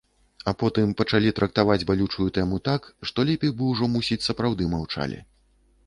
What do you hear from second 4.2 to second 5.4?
сапраўды маўчалі.